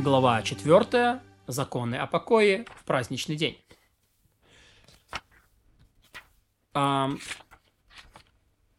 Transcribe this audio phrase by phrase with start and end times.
[0.00, 1.20] Глава 4.
[1.46, 3.58] Законы о покое в праздничный день.
[6.72, 7.10] А,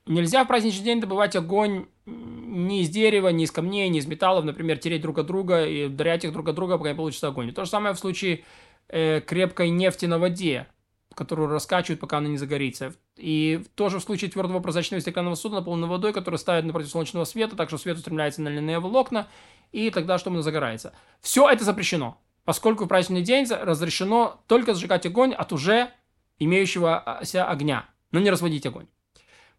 [0.07, 4.45] нельзя в праздничный день добывать огонь ни из дерева, ни из камней, ни из металлов,
[4.45, 7.53] например, тереть друг от друга и ударять их друг от друга, пока не получится огонь.
[7.53, 8.43] То же самое в случае
[8.87, 10.65] э, крепкой нефти на воде,
[11.13, 12.93] которую раскачивают, пока она не загорится.
[13.17, 17.55] И тоже в случае твердого прозрачного стеклянного судна, наполненного водой, который ставят напротив солнечного света,
[17.55, 19.27] так что свет устремляется на льняные волокна,
[19.71, 20.93] и тогда что оно загорается.
[21.21, 25.91] Все это запрещено, поскольку в праздничный день разрешено только сжигать огонь от уже
[26.39, 28.87] имеющегося огня, но не разводить огонь.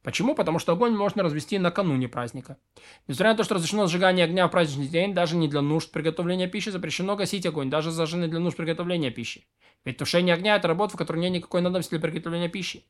[0.02, 0.34] Почему?
[0.34, 2.56] Потому что огонь можно развести накануне праздника.
[3.06, 6.48] Несмотря на то, что разрешено сжигание огня в праздничный день, даже не для нужд приготовления
[6.48, 9.46] пищи, запрещено гасить огонь, даже зажженный для нужд приготовления пищи.
[9.84, 12.84] Ведь тушение огня– это работа, в которой нет никакой надобности для приготовления пищи.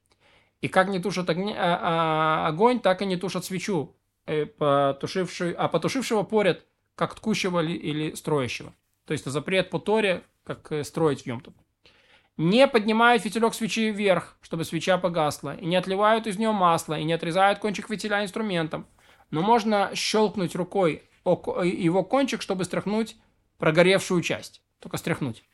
[0.63, 3.95] И как не тушат огня, а, а, огонь, так и не тушат свечу,
[4.27, 8.73] э, потушивший, а потушившего порят, как ткущего или, строящего.
[9.07, 11.53] То есть запрет по Торе, как э, строить в Йомту.
[12.37, 17.05] Не поднимают фитилек свечи вверх, чтобы свеча погасла, и не отливают из нее масло, и
[17.05, 18.87] не отрезают кончик фитиля инструментом.
[19.31, 23.17] Но можно щелкнуть рукой его кончик, чтобы стряхнуть
[23.59, 24.63] прогоревшую часть.
[24.81, 25.45] Только стряхнуть.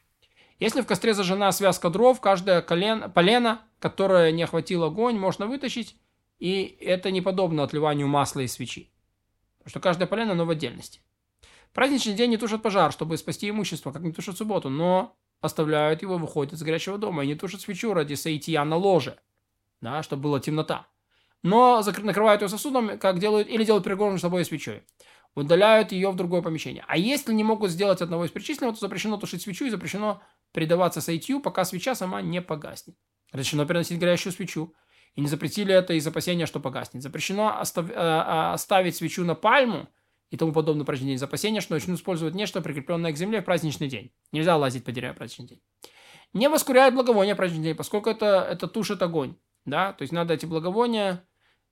[0.59, 5.97] Если в костре зажжена связка дров, каждое колено, полено, которое не охватил огонь, можно вытащить,
[6.39, 8.91] и это не подобно отливанию масла из свечи.
[9.59, 11.01] Потому что каждое полено, оно в отдельности.
[11.73, 16.19] Праздничный день не тушат пожар, чтобы спасти имущество, как не тушат субботу, но оставляют его,
[16.19, 19.19] выходят с горящего дома и не тушат свечу ради соития на ложе,
[19.81, 20.87] да, чтобы была темнота.
[21.43, 24.83] Но накрывают ее сосудом, как делают, или делают перегородку с собой свечой
[25.35, 26.85] удаляют ее в другое помещение.
[26.89, 30.21] А если не могут сделать одного из перечисленных, то запрещено тушить свечу и запрещено
[30.53, 32.97] предаваться соитью, пока свеча сама не погаснет.
[33.33, 34.75] Разрешено переносить горящую свечу.
[35.15, 37.03] И не запретили это из опасения, что погаснет.
[37.03, 39.89] Запрещено остав, э, э, оставить свечу на пальму
[40.31, 43.89] и тому подобное упражнение из опасения, что начнут использовать нечто, прикрепленное к земле в праздничный
[43.89, 44.13] день.
[44.33, 45.61] Нельзя лазить по деревьям в праздничный день.
[46.35, 49.37] Не воскуряют благовония в праздничный день, поскольку это, это тушит огонь.
[49.65, 49.93] Да?
[49.95, 51.27] То есть надо эти благовония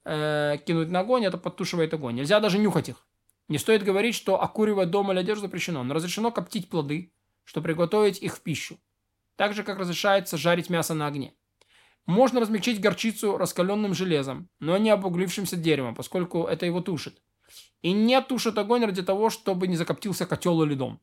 [0.04, 2.14] э, кинуть на огонь, это подтушивает огонь.
[2.14, 3.06] Нельзя даже нюхать их.
[3.48, 7.12] Не стоит говорить, что окуривать дом или одежду запрещено, но разрешено коптить плоды,
[7.44, 8.78] чтобы приготовить их в пищу.
[9.36, 11.34] Так же, как разрешается жарить мясо на огне.
[12.06, 17.20] Можно размягчить горчицу раскаленным железом, но не обуглившимся деревом, поскольку это его тушит.
[17.82, 21.00] И не тушат огонь ради того, чтобы не закоптился котел или дом.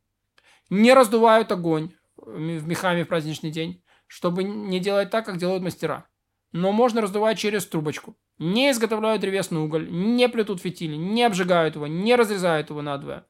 [0.70, 6.08] Не раздувают огонь в мехами в праздничный день, чтобы не делать так, как делают мастера.
[6.52, 8.16] Но можно раздувать через трубочку.
[8.38, 13.26] Не изготовляют древесный уголь, не плетут фитили, не обжигают его, не разрезают его надвое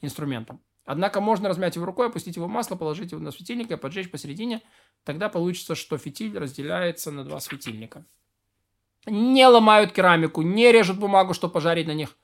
[0.00, 0.60] инструментом.
[0.84, 4.10] Однако можно размять его рукой, опустить его в масло, положить его на светильник и поджечь
[4.10, 4.62] посередине.
[5.04, 8.04] Тогда получится, что фитиль разделяется на два светильника.
[9.06, 12.16] Не ломают керамику, не режут бумагу, чтобы пожарить на них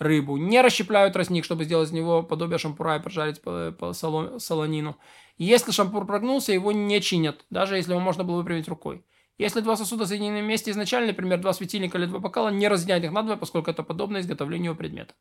[0.00, 4.96] рыбу, не расщепляют тростник, чтобы сделать из него подобие шампура и прожарить по, по солонину.
[5.36, 9.04] Если шампур прогнулся, его не чинят, даже если его можно было выпрямить рукой.
[9.38, 13.12] Если два сосуда соединены вместе изначально, например, два светильника или два бокала, не разъединять их
[13.12, 15.14] надвое, поскольку это подобно изготовлению предмета.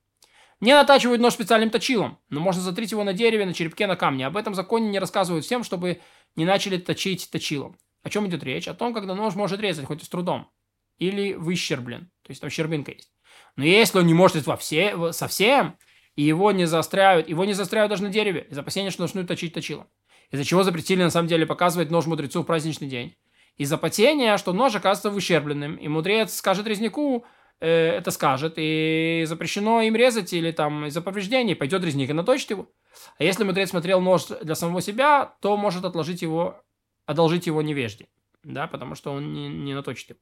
[0.62, 4.28] Не натачивают нож специальным точилом, но можно затрить его на дереве, на черепке, на камне.
[4.28, 6.02] Об этом законе не рассказывают всем, чтобы
[6.36, 7.78] не начали точить точилом.
[8.04, 8.68] О чем идет речь?
[8.68, 10.50] О том, когда нож может резать, хоть и с трудом.
[10.98, 12.12] Или выщерблен.
[12.24, 13.10] То есть там щербинка есть.
[13.56, 15.78] Но если он не может во все, совсем,
[16.16, 19.54] и его не заостряют, его не заостряют даже на дереве, из опасения, что начнут точить
[19.54, 19.88] точилом.
[20.32, 23.16] Из-за чего запретили на самом деле показывать нож мудрецу в праздничный день
[23.60, 25.76] из-за потения, что нож оказывается выщербленным.
[25.76, 27.26] И мудрец скажет резнику,
[27.60, 32.52] э, это скажет, и запрещено им резать или там из-за повреждений, пойдет резник и наточит
[32.52, 32.72] его.
[33.18, 36.64] А если мудрец смотрел нож для самого себя, то может отложить его,
[37.06, 38.08] одолжить его невежде,
[38.44, 40.20] да, потому что он не, не наточит его.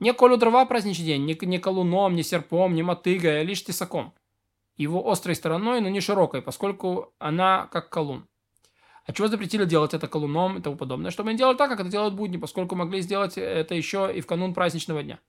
[0.00, 4.14] Не колю дрова праздничный день, не, не колуном, не серпом, не мотыгой, а лишь тесаком.
[4.76, 8.26] Его острой стороной, но не широкой, поскольку она как колун.
[9.04, 11.10] А чего запретили делать это колуном и тому подобное?
[11.10, 14.26] Чтобы они делали так, как это делают будни, поскольку могли сделать это еще и в
[14.26, 15.20] канун праздничного дня.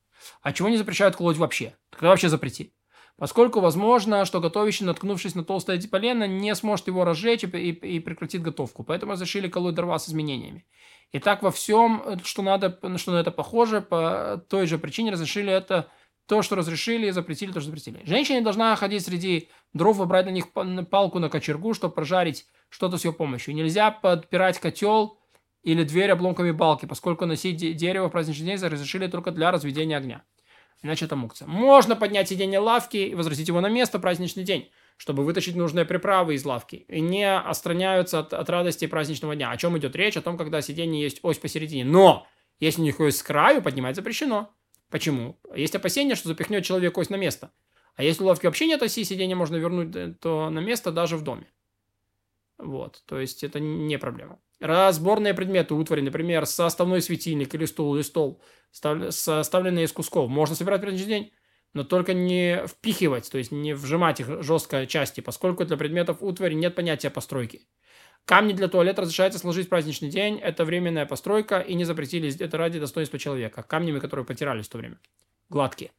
[0.42, 1.76] А чего не запрещают колоть вообще?
[1.90, 2.74] Тогда вообще запрети.
[3.22, 8.00] Поскольку возможно, что готовящий, наткнувшись на толстое полено, не сможет его разжечь и, и, и
[8.00, 8.84] прекратит готовку.
[8.84, 10.66] Поэтому разрешили колоть дрова с изменениями.
[11.12, 15.54] И так во всем, что надо, что на это похоже, по той же причине разрешили
[15.54, 15.88] это
[16.26, 18.02] то, что разрешили, и запретили, то, что запретили.
[18.06, 20.52] Женщина должна ходить среди дров и на них
[20.90, 23.54] палку на кочергу, чтобы прожарить что-то с ее помощью.
[23.54, 25.20] Нельзя подпирать котел
[25.62, 30.24] или дверь обломками балки, поскольку носить дерево в праздничный день разрешили только для разведения огня.
[30.84, 31.48] Иначе это мукция.
[31.48, 36.34] Можно поднять сиденье лавки и возвратить его на место праздничный день, чтобы вытащить нужные приправы
[36.34, 36.86] из лавки.
[36.88, 39.52] И не отстраняются от, от радости праздничного дня.
[39.52, 40.18] О чем идет речь?
[40.18, 41.86] О том, когда сиденье есть ось посередине.
[41.86, 42.28] Но,
[42.60, 44.52] если у них ось с краю, поднимать запрещено.
[44.90, 45.40] Почему?
[45.56, 47.52] Есть опасение, что запихнет человек ось на место.
[47.96, 51.18] А если у лавки вообще нет оси, сиденье можно вернуть э, то на место даже
[51.18, 51.48] в доме.
[52.58, 54.40] Вот, то есть это не проблема.
[54.62, 58.42] Разборные предметы, утвари, например, составной светильник или стул, или стол,
[58.72, 61.34] составленные из кусков, можно собирать в предыдущий день,
[61.74, 66.54] но только не впихивать, то есть не вжимать их жестко части, поскольку для предметов утвари
[66.54, 67.68] нет понятия постройки.
[68.26, 70.38] Камни для туалета разрешается сложить в праздничный день.
[70.38, 73.64] Это временная постройка, и не запретили это ради достоинства человека.
[73.64, 75.00] Камнями, которые потирались в то время.
[75.50, 75.92] Гладкие.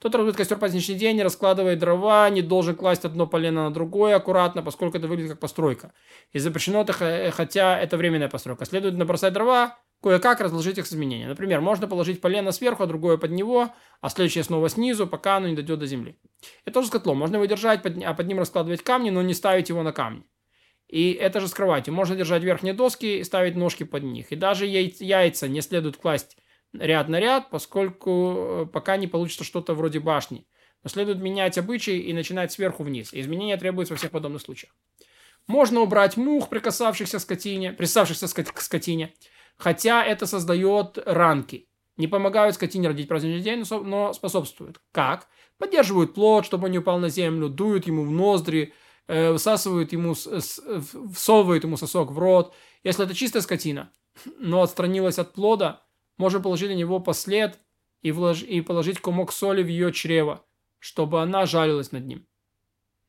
[0.00, 4.62] Тот разводит костер праздничный день, раскладывает дрова, не должен класть одно полено на другое аккуратно,
[4.62, 5.92] поскольку это выглядит как постройка.
[6.32, 6.86] И запрещено
[7.32, 8.64] хотя это временная постройка.
[8.64, 11.26] Следует набросать дрова, кое-как разложить их с изменения.
[11.26, 15.48] Например, можно положить полено сверху, а другое под него, а следующее снова снизу, пока оно
[15.48, 16.16] не дойдет до земли.
[16.64, 17.18] Это тоже с котлом.
[17.18, 20.22] Можно его держать, а под ним раскладывать камни, но не ставить его на камни.
[20.86, 21.92] И это же с кроватью.
[21.92, 24.30] Можно держать верхние доски и ставить ножки под них.
[24.30, 26.36] И даже яйца не следует класть
[26.72, 30.46] ряд на ряд, поскольку э, пока не получится что-то вроде башни.
[30.82, 33.10] Но следует менять обычаи и начинать сверху вниз.
[33.12, 34.74] Изменения требуются во всех подобных случаях.
[35.46, 39.14] Можно убрать мух, прикасавшихся скотине, присавшихся к скотине,
[39.56, 41.68] хотя это создает ранки.
[41.96, 44.80] Не помогают скотине родить праздничный день, но способствуют.
[44.92, 45.26] Как?
[45.56, 48.72] Поддерживают плод, чтобы он не упал на землю, дуют ему в ноздри,
[49.08, 52.54] э, высасывают ему, всовывают ему сосок в рот.
[52.84, 53.90] Если это чистая скотина,
[54.38, 55.82] но отстранилась от плода,
[56.18, 57.58] можно положить на него послед
[58.02, 58.42] и, влож...
[58.42, 60.44] и положить комок соли в ее чрево,
[60.78, 62.26] чтобы она жалилась над ним.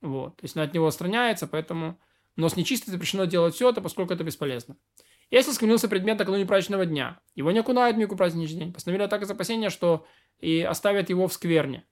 [0.01, 0.37] Вот.
[0.37, 1.99] То есть она от него отстраняется, поэтому...
[2.35, 4.77] Но с нечистой запрещено делать все это, поскольку это бесполезно.
[5.29, 8.73] Если склонился предмет накануне праздничного дня, его не окунают в мику праздничный день.
[8.73, 10.05] Постановили так из опасения, что
[10.39, 11.85] и оставят его в скверне.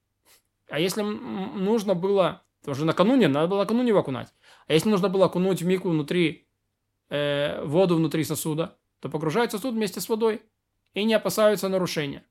[0.69, 2.43] А если нужно было
[2.73, 4.33] что накануне, надо было накануне его окунать.
[4.67, 6.47] А если нужно было окунуть в мику внутри,
[7.09, 10.41] э, воду внутри сосуда, то погружают сосуд вместе с водой
[10.97, 12.25] и не опасаются нарушения.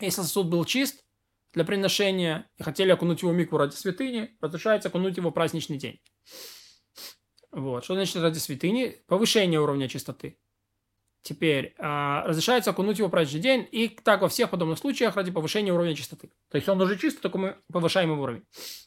[0.00, 1.04] Если сосуд был чист
[1.52, 5.78] для приношения и хотели окунуть его в мику ради святыни, разрешается окунуть его в праздничный
[5.78, 6.00] день.
[7.52, 7.84] Вот.
[7.84, 8.96] Что значит ради святыни?
[9.06, 10.40] Повышение уровня чистоты.
[11.22, 15.30] Теперь э, разрешается окунуть его в праздничный день, и так во всех подобных случаях ради
[15.30, 16.30] повышения уровня чистоты.
[16.50, 18.44] То есть он уже чистый, только мы повышаем его уровень.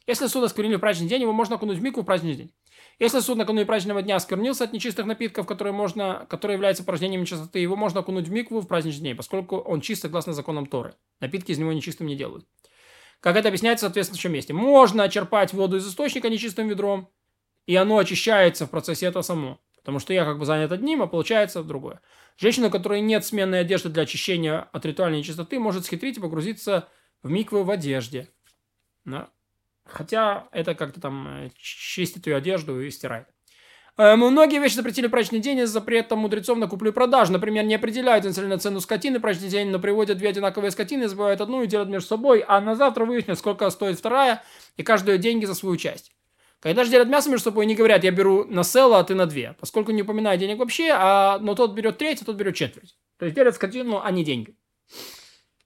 [0.07, 2.54] Если суд осквернили в праздничный день, его можно окунуть в мику в праздничный день.
[3.00, 7.60] Если суд накануне праздничного дня осквернился от нечистых напитков, которые, можно, которые являются порождением нечистоты,
[7.60, 10.94] его можно окунуть в микву в праздничный день, поскольку он чист согласно законам Торы.
[11.19, 12.45] Напитки из него нечистым не делают.
[13.19, 14.54] Как это объясняется в соответствующем месте.
[14.54, 17.10] Можно черпать воду из источника нечистым ведром,
[17.66, 19.60] и оно очищается в процессе этого само.
[19.81, 22.01] Потому что я как бы занят одним, а получается другое.
[22.38, 26.88] Женщина, у которой нет сменной одежды для очищения от ритуальной нечистоты, может схитрить и погрузиться
[27.24, 28.30] в миквы в одежде.
[29.06, 29.30] Да.
[29.86, 33.28] Хотя это как-то там э, чистит ее одежду и стирает.
[33.98, 37.34] Э, многие вещи запретили в праздничный день из-за запрета мудрецов на куплю и продажу.
[37.34, 41.42] Например, не определяют изначально цену скотины в праздничный день, но приводят две одинаковые скотины, забывают
[41.42, 44.44] одну и делят между собой, а на завтра выяснят, сколько стоит вторая,
[44.77, 46.12] и каждую деньги за свою часть.
[46.62, 49.25] Когда же делят мясо между собой, они говорят, я беру на село, а ты на
[49.25, 49.56] две.
[49.60, 52.96] Поскольку не упоминаю денег вообще, а, но тот берет треть, а тот берет четверть.
[53.18, 54.56] То есть делят скотину, а не деньги.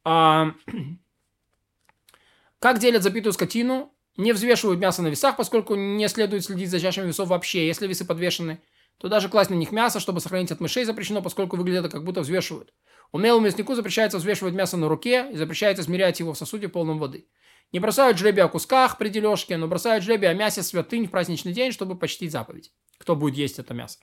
[0.06, 0.53] А,
[2.59, 3.92] как делят запитую скотину?
[4.15, 7.68] Не взвешивают мясо на весах, поскольку не следует следить за чашами весов вообще.
[7.68, 8.62] Если весы подвешены,
[8.97, 12.21] то даже класть на них мясо, чтобы сохранить от мышей, запрещено, поскольку выглядит как будто
[12.21, 12.74] взвешивают.
[13.12, 17.27] Умелому мяснику запрещается взвешивать мясо на руке и запрещается смирять его в сосуде полном воды.
[17.75, 21.52] Не бросают жребий о кусках при дележке, но бросают жребий о мясе святынь в праздничный
[21.52, 22.71] день, чтобы почтить заповедь.
[22.97, 23.99] Кто будет есть это мясо?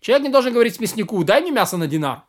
[0.00, 2.24] Человек не должен говорить мяснику, дай мне мясо на динар.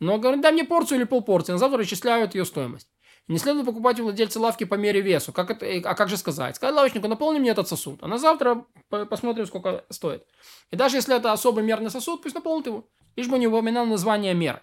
[0.00, 2.88] Но говорит, дай мне порцию или полпорции, на завтра расчисляют ее стоимость.
[3.28, 5.32] Не следует покупать у владельца лавки по мере весу.
[5.32, 6.56] Как это, а как же сказать?
[6.56, 8.00] Сказать лавочнику, наполни мне этот сосуд.
[8.02, 10.26] А на завтра посмотрим, сколько стоит.
[10.72, 12.88] И даже если это особый мерный сосуд, пусть наполнит его.
[13.14, 14.62] Лишь бы не упоминал название меры.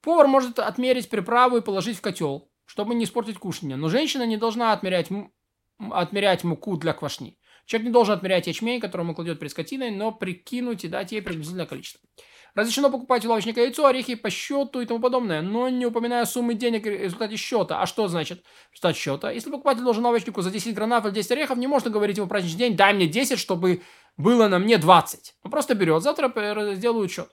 [0.00, 3.76] Повар может отмерить приправу и положить в котел чтобы не испортить кушание.
[3.76, 5.08] Но женщина не должна отмерять,
[5.90, 7.36] отмерять муку для квашни.
[7.66, 11.20] Человек не должен отмерять ячмень, который он кладет перед скотиной, но прикинуть и дать ей
[11.20, 12.00] приблизительное количество.
[12.54, 16.54] Разрешено покупать у лавочника яйцо, орехи по счету и тому подобное, но не упоминая суммы
[16.54, 17.82] денег в результате счета.
[17.82, 19.30] А что значит результат счета?
[19.30, 22.30] Если покупатель должен лавочнику за 10 гранат или 10 орехов, не можно говорить ему в
[22.30, 23.82] праздничный день, дай мне 10, чтобы
[24.16, 25.34] было на мне 20.
[25.42, 27.28] Он просто берет, завтра сделают счет.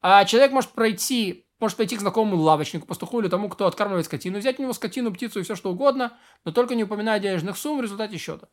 [0.00, 4.38] А человек может пройти может пойти к знакомому лавочнику, пастуху или тому, кто откармливает скотину,
[4.38, 7.78] взять у него скотину, птицу и все что угодно, но только не упоминая денежных сумм
[7.78, 8.48] в результате счета.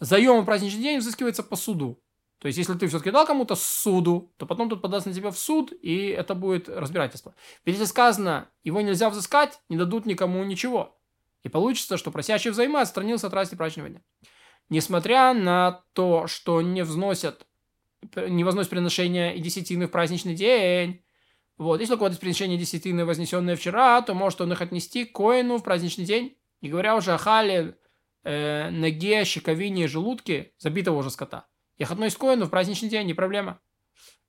[0.00, 2.02] Заем в праздничный день взыскивается по суду.
[2.38, 5.38] То есть, если ты все-таки дал кому-то суду, то потом тут подаст на тебя в
[5.38, 7.36] суд, и это будет разбирательство.
[7.64, 10.98] Ведь если сказано, его нельзя взыскать, не дадут никому ничего.
[11.44, 14.00] И получится, что просящий взаймы отстранился от расти праздничного дня.
[14.68, 17.46] Несмотря на то, что не взносят,
[18.16, 21.04] не возносят приношения и десятины в праздничный день,
[21.62, 25.58] вот, если у кого-то приношение десятины, вознесенное вчера, то может он их отнести к коину
[25.58, 26.36] в праздничный день.
[26.60, 27.76] Не говоря уже о хале,
[28.24, 31.46] э, ноге, щековине желудке забитого уже скота.
[31.78, 33.60] Их относят к коину в праздничный день, не проблема.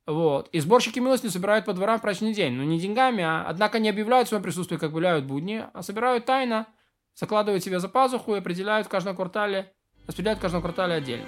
[0.05, 0.49] Вот.
[0.49, 2.53] И сборщики милости собирают по дворам в праздничный день.
[2.53, 6.25] Ну, не деньгами, а однако не объявляют в своем присутствии, как объявляют будни, а собирают
[6.25, 6.67] тайно,
[7.15, 9.73] закладывают себе за пазуху и определяют в каждом квартале,
[10.05, 11.25] распределяют в каждом квартале отдельно.